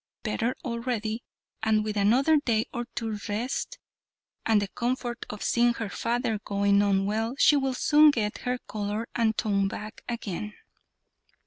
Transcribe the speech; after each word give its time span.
better 0.23 0.55
already, 0.65 1.21
and 1.61 1.83
with 1.83 1.95
another 1.95 2.37
day 2.37 2.65
or 2.73 2.85
two's 2.95 3.29
rest, 3.29 3.77
and 4.47 4.59
the 4.59 4.67
comfort 4.69 5.27
of 5.29 5.43
seeing 5.43 5.75
her 5.75 5.89
father 5.89 6.39
going 6.43 6.81
on 6.81 7.05
well, 7.05 7.35
she 7.37 7.55
will 7.55 7.75
soon 7.75 8.09
get 8.09 8.39
her 8.39 8.57
colour 8.67 9.07
and 9.13 9.37
tone 9.37 9.67
back 9.67 10.01
again." 10.09 10.53